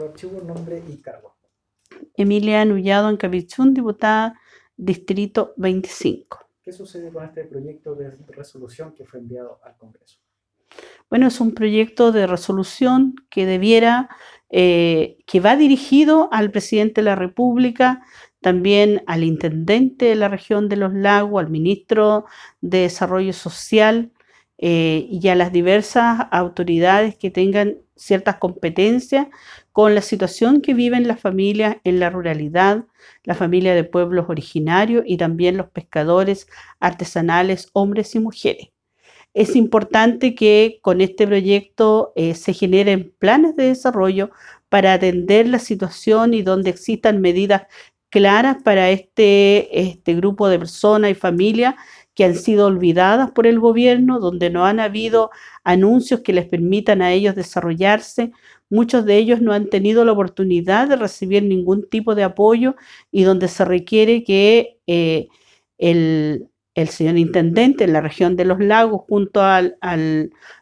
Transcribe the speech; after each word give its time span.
Su 0.00 0.06
archivo, 0.06 0.40
nombre 0.40 0.82
y 0.88 0.96
cargo. 0.96 1.36
Emilia 2.16 2.64
Nullado 2.64 3.10
Encapichún, 3.10 3.74
diputada 3.74 4.40
Distrito 4.74 5.52
25. 5.58 6.38
¿Qué 6.62 6.72
sucede 6.72 7.12
con 7.12 7.22
este 7.26 7.44
proyecto 7.44 7.94
de 7.94 8.16
resolución 8.28 8.94
que 8.94 9.04
fue 9.04 9.20
enviado 9.20 9.60
al 9.62 9.76
Congreso? 9.76 10.18
Bueno, 11.10 11.26
es 11.26 11.38
un 11.38 11.52
proyecto 11.52 12.12
de 12.12 12.26
resolución 12.26 13.14
que 13.28 13.44
debiera, 13.44 14.08
eh, 14.48 15.18
que 15.26 15.40
va 15.40 15.54
dirigido 15.56 16.30
al 16.32 16.50
presidente 16.50 17.02
de 17.02 17.04
la 17.04 17.16
República, 17.16 18.02
también 18.40 19.02
al 19.06 19.22
intendente 19.22 20.06
de 20.06 20.14
la 20.14 20.28
región 20.28 20.70
de 20.70 20.76
los 20.76 20.94
lagos, 20.94 21.44
al 21.44 21.50
ministro 21.50 22.24
de 22.62 22.78
Desarrollo 22.78 23.34
Social 23.34 24.12
eh, 24.56 25.06
y 25.10 25.28
a 25.28 25.34
las 25.34 25.52
diversas 25.52 26.26
autoridades 26.30 27.16
que 27.16 27.30
tengan 27.30 27.82
ciertas 28.00 28.36
competencias 28.36 29.28
con 29.72 29.94
la 29.94 30.00
situación 30.00 30.62
que 30.62 30.74
viven 30.74 31.06
las 31.06 31.20
familias 31.20 31.76
en 31.84 32.00
la 32.00 32.10
ruralidad, 32.10 32.86
la 33.24 33.34
familia 33.34 33.74
de 33.74 33.84
pueblos 33.84 34.26
originarios 34.28 35.04
y 35.06 35.18
también 35.18 35.56
los 35.56 35.68
pescadores 35.70 36.48
artesanales, 36.80 37.68
hombres 37.74 38.14
y 38.14 38.20
mujeres. 38.20 38.68
Es 39.34 39.54
importante 39.54 40.34
que 40.34 40.80
con 40.82 41.00
este 41.00 41.26
proyecto 41.26 42.12
eh, 42.16 42.34
se 42.34 42.52
generen 42.52 43.14
planes 43.18 43.54
de 43.54 43.66
desarrollo 43.66 44.30
para 44.68 44.94
atender 44.94 45.46
la 45.46 45.58
situación 45.58 46.34
y 46.34 46.42
donde 46.42 46.70
existan 46.70 47.20
medidas 47.20 47.62
claras 48.10 48.62
para 48.62 48.90
este, 48.90 49.80
este 49.80 50.14
grupo 50.14 50.48
de 50.48 50.58
personas 50.58 51.10
y 51.12 51.14
familias 51.14 51.76
que 52.14 52.24
han 52.24 52.34
sido 52.34 52.66
olvidadas 52.66 53.30
por 53.30 53.46
el 53.46 53.60
gobierno, 53.60 54.20
donde 54.20 54.50
no 54.50 54.66
han 54.66 54.80
habido 54.80 55.30
anuncios 55.64 56.20
que 56.20 56.32
les 56.32 56.46
permitan 56.46 57.02
a 57.02 57.12
ellos 57.12 57.34
desarrollarse. 57.34 58.32
Muchos 58.68 59.04
de 59.06 59.16
ellos 59.16 59.40
no 59.40 59.52
han 59.52 59.70
tenido 59.70 60.04
la 60.04 60.12
oportunidad 60.12 60.88
de 60.88 60.96
recibir 60.96 61.44
ningún 61.44 61.88
tipo 61.88 62.14
de 62.14 62.24
apoyo 62.24 62.76
y 63.10 63.22
donde 63.22 63.48
se 63.48 63.64
requiere 63.64 64.24
que 64.24 64.78
eh, 64.86 65.28
el, 65.78 66.50
el 66.74 66.88
señor 66.88 67.16
intendente 67.18 67.84
en 67.84 67.92
la 67.92 68.00
región 68.00 68.36
de 68.36 68.44
los 68.44 68.58
lagos 68.60 69.02
junto 69.08 69.40
a 69.42 69.62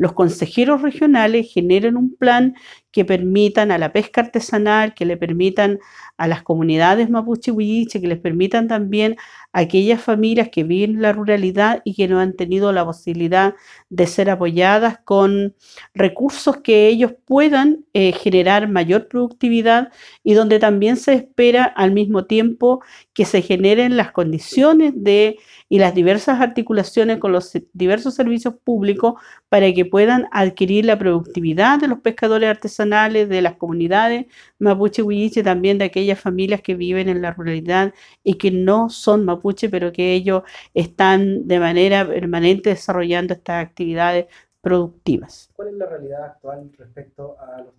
los 0.00 0.14
consejeros 0.14 0.80
regionales 0.80 1.52
generen 1.52 1.98
un 1.98 2.16
plan 2.16 2.54
que 2.90 3.04
permitan 3.04 3.70
a 3.70 3.76
la 3.76 3.92
pesca 3.92 4.22
artesanal, 4.22 4.94
que 4.94 5.04
le 5.04 5.18
permitan 5.18 5.78
a 6.16 6.26
las 6.26 6.42
comunidades 6.42 7.10
mapuche 7.10 7.52
huilliche, 7.52 8.00
que 8.00 8.06
les 8.06 8.18
permitan 8.18 8.66
también 8.66 9.16
a 9.52 9.60
aquellas 9.60 10.00
familias 10.00 10.48
que 10.48 10.64
viven 10.64 10.92
en 10.92 11.02
la 11.02 11.12
ruralidad 11.12 11.82
y 11.84 11.94
que 11.94 12.08
no 12.08 12.18
han 12.18 12.34
tenido 12.34 12.72
la 12.72 12.82
posibilidad 12.82 13.54
de 13.90 14.06
ser 14.06 14.30
apoyadas 14.30 15.00
con 15.04 15.54
recursos 15.92 16.56
que 16.58 16.88
ellos 16.88 17.12
puedan 17.26 17.84
eh, 17.92 18.12
generar 18.12 18.68
mayor 18.70 19.06
productividad 19.06 19.92
y 20.24 20.32
donde 20.32 20.58
también 20.58 20.96
se 20.96 21.12
espera 21.12 21.64
al 21.64 21.92
mismo 21.92 22.24
tiempo 22.24 22.82
que 23.12 23.26
se 23.26 23.42
generen 23.42 23.98
las 23.98 24.12
condiciones 24.12 24.94
de 24.96 25.36
y 25.68 25.78
las 25.78 25.94
diversas 25.94 26.40
articulaciones 26.40 27.18
con 27.18 27.32
los 27.32 27.52
diversos 27.72 28.14
servicios 28.14 28.54
públicos 28.64 29.14
para 29.48 29.72
que 29.72 29.89
puedan 29.90 30.28
adquirir 30.32 30.86
la 30.86 30.98
productividad 30.98 31.78
de 31.80 31.88
los 31.88 32.00
pescadores 32.00 32.48
artesanales, 32.48 33.28
de 33.28 33.42
las 33.42 33.56
comunidades 33.56 34.26
mapuche 34.58 35.02
huilliche, 35.02 35.42
también 35.42 35.78
de 35.78 35.86
aquellas 35.86 36.18
familias 36.18 36.62
que 36.62 36.74
viven 36.74 37.08
en 37.08 37.22
la 37.22 37.32
ruralidad 37.32 37.92
y 38.22 38.34
que 38.34 38.50
no 38.50 38.88
son 38.88 39.24
mapuche, 39.24 39.68
pero 39.68 39.92
que 39.92 40.12
ellos 40.14 40.42
están 40.74 41.46
de 41.48 41.58
manera 41.58 42.06
permanente 42.06 42.70
desarrollando 42.70 43.34
estas 43.34 43.66
actividades 43.66 44.26
productivas. 44.60 45.50
¿Cuál 45.54 45.68
es 45.68 45.74
la 45.74 45.86
realidad 45.86 46.24
actual 46.24 46.70
respecto 46.76 47.36
a 47.40 47.62
los 47.62 47.74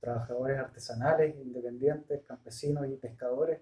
trabajadores 0.00 0.58
artesanales, 0.58 1.36
independientes, 1.36 2.22
campesinos 2.26 2.86
y 2.88 2.96
pescadores 2.96 3.60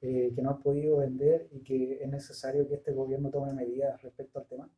eh, 0.00 0.32
que 0.34 0.42
no 0.42 0.50
han 0.50 0.62
podido 0.62 0.98
vender 0.98 1.48
y 1.52 1.60
que 1.60 1.98
es 2.02 2.08
necesario 2.08 2.66
que 2.68 2.74
este 2.74 2.92
gobierno 2.92 3.30
tome 3.30 3.52
medidas 3.52 4.00
respecto 4.02 4.38
al 4.38 4.46
tema? 4.46 4.68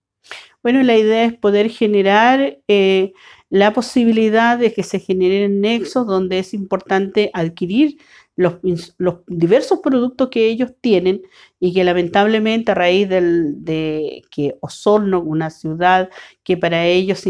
Bueno, 0.67 0.83
la 0.83 0.97
idea 0.97 1.27
es 1.27 1.33
poder 1.33 1.71
generar 1.71 2.59
eh, 2.67 3.13
la 3.51 3.73
posibilidad 3.73 4.59
de 4.59 4.75
que 4.75 4.83
se 4.83 4.99
generen 4.99 5.61
nexos 5.61 6.09
donde 6.09 6.41
es 6.41 6.53
importante 6.55 7.31
adquirir 7.35 7.99
los, 8.35 8.57
diversos 9.29 9.79
productos 9.79 10.29
que 10.29 10.49
ellos 10.49 10.73
tienen 10.81 11.23
y 11.61 11.73
que 11.73 11.85
lamentablemente 11.85 12.73
a 12.73 12.75
raíz 12.75 13.09
de 13.09 14.23
que 14.29 14.57
Osorno, 14.61 15.21
una 15.21 15.51
ciudad 15.51 16.11
que 16.43 16.57
para 16.57 16.85
ellos 16.85 17.23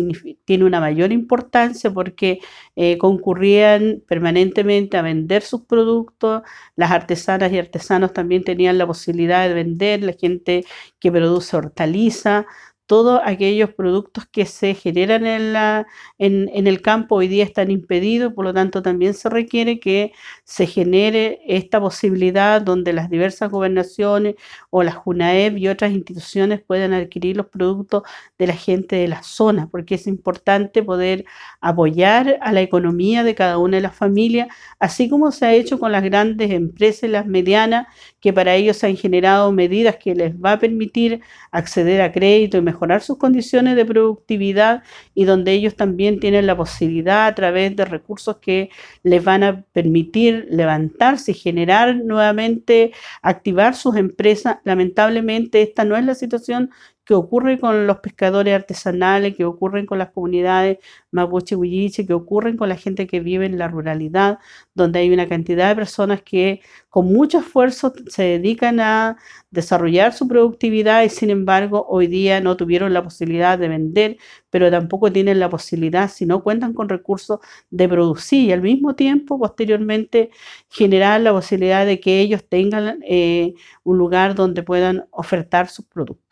tiene 0.47 0.65
una 0.65 0.81
mayor 0.81 1.13
importancia 1.13 1.93
porque 1.93 2.41
eh, 2.75 2.97
concurrían 2.97 4.03
permanentemente 4.09 4.97
a 4.97 5.03
vender 5.03 5.43
sus 5.43 5.61
productos, 5.61 6.41
las 6.75 6.91
artesanas 6.91 7.53
y 7.53 7.59
artesanos 7.59 8.15
también 8.15 8.45
tenían 8.45 8.79
la 8.79 8.87
posibilidad 8.87 9.47
de 9.47 9.53
vender, 9.53 10.03
la 10.03 10.15
gente 10.15 10.65
que 10.99 11.13
produce 11.13 11.55
hortaliza, 11.55 12.47
todos 12.87 13.21
aquellos 13.25 13.71
productos 13.75 14.27
que 14.27 14.47
se 14.47 14.75
generan 14.75 15.27
en, 15.27 15.53
la, 15.53 15.87
en, 16.19 16.67
el 16.67 16.81
campo 16.83 17.17
hoy 17.17 17.29
día 17.29 17.45
están 17.45 17.71
impedidos, 17.71 18.33
por 18.33 18.45
lo 18.45 18.55
tanto 18.55 18.81
también 18.83 19.15
se 19.15 19.29
requiere 19.29 19.81
que 19.81 20.13
se 20.45 20.67
genere 20.67 21.41
esta 21.47 21.81
posibilidad 21.81 22.63
donde 22.63 22.93
las 22.93 23.11
diversas 23.11 23.51
gobernaciones 23.51 24.37
o 24.71 24.85
las 24.85 24.95
JUNAEP 24.95 25.59
y 25.59 25.69
otras 25.69 25.93
instituciones 25.93 26.61
puedan 26.63 26.93
adquirir 26.93 27.37
los 27.37 27.47
productos 27.47 28.05
de 28.39 28.47
la 28.47 28.55
gente 28.55 28.97
de 28.97 29.09
la 29.09 29.23
zona, 29.23 29.69
porque 29.69 29.97
es 29.97 30.07
importante 30.07 30.83
poder 30.83 31.25
apoyar 31.61 32.39
a 32.41 32.53
la 32.53 32.63
economía 32.63 33.25
de 33.25 33.35
cada 33.35 33.59
una 33.59 33.79
de 33.79 33.83
las 33.83 33.97
familias, 33.97 34.49
así 34.79 35.09
como 35.09 35.33
se 35.33 35.47
ha 35.47 35.55
hecho 35.55 35.81
con 35.81 35.91
las 35.93 36.05
grandes 36.05 36.51
empresas 36.53 37.05
y 37.05 37.09
las 37.09 37.27
medianas, 37.27 37.89
que 38.21 38.33
para 38.33 38.55
ellos 38.55 38.77
se 38.77 38.87
han 38.87 38.97
generado 38.97 39.51
medidas 39.53 39.97
que 39.97 40.15
les 40.15 40.35
va 40.37 40.53
a 40.53 40.59
permitir 40.59 41.21
acceder 41.51 42.01
a 42.03 42.13
crédito 42.13 42.59
y 42.59 42.61
mejorar 42.77 43.03
sus 43.03 43.17
condiciones 43.17 43.75
de 43.75 43.87
productividad 43.87 44.83
y 45.15 45.25
donde 45.25 45.53
ellos 45.53 45.77
también 45.77 46.21
tienen 46.21 46.47
la 46.47 46.57
posibilidad 46.57 47.27
a 47.27 47.35
través 47.35 47.75
de 47.75 47.87
recursos 47.87 48.37
que 48.37 48.69
les 49.03 49.25
van 49.25 49.43
a 49.43 49.63
permitir 49.73 50.47
levantarse 50.51 51.31
y 51.31 51.35
generar 51.35 51.97
nuevamente, 51.97 52.93
activar 53.23 53.75
sus 53.75 53.97
empresas. 53.97 54.59
Lamentablemente 54.65 55.63
esta 55.63 55.85
no 55.85 55.97
es 55.97 56.05
la 56.05 56.15
situación 56.15 56.71
que 57.07 57.15
ocurre 57.15 57.59
con 57.61 57.87
los 57.87 58.01
pescadores 58.01 58.55
artesanales, 58.55 59.37
que 59.37 59.45
ocurren 59.45 59.87
con 59.87 59.99
las 59.99 60.11
comunidades 60.11 60.79
mapuche 61.13 61.57
huilliche, 61.57 62.07
que 62.07 62.13
ocurren 62.15 62.57
con 62.57 62.69
la 62.69 62.77
gente 62.77 63.07
que 63.07 63.21
vive 63.21 63.47
en 63.47 63.59
la 63.59 63.69
ruralidad, 63.69 64.39
donde 64.75 64.99
hay 65.01 65.11
una 65.11 65.29
cantidad 65.29 65.69
de 65.69 65.77
personas 65.77 66.23
que 66.23 66.61
con 66.91 67.07
mucho 67.13 67.39
esfuerzo 67.39 67.93
se 68.09 68.23
dedican 68.25 68.81
a 68.81 69.17
desarrollar 69.51 70.13
su 70.13 70.29
productividad 70.29 71.03
y 71.05 71.09
sin 71.09 71.31
embargo 71.31 71.87
hoy 71.89 72.07
día 72.09 72.41
no 72.41 72.57
tuvieron 72.57 72.93
la 72.93 73.03
posibilidad 73.03 73.59
de 73.59 73.69
vender, 73.69 74.17
pero 74.51 74.71
tampoco 74.71 75.13
tienen 75.13 75.39
la 75.41 75.49
posibilidad, 75.49 76.11
si 76.11 76.27
no 76.27 76.43
cuentan 76.43 76.75
con 76.75 76.89
recursos, 76.89 77.41
de 77.71 77.89
producir 77.89 78.49
y 78.49 78.53
al 78.53 78.63
mismo 78.63 78.95
tiempo 78.97 79.39
posteriormente 79.39 80.31
generar 80.71 81.21
la 81.21 81.33
posibilidad 81.33 81.87
de 81.87 82.01
que 82.01 82.21
ellos 82.21 82.45
tengan 82.49 83.01
eh, 83.09 83.55
un 83.85 83.99
lugar 83.99 84.35
donde 84.35 84.63
puedan 84.63 85.07
ofertar 85.11 85.69
sus 85.69 85.87
productos. 85.87 86.26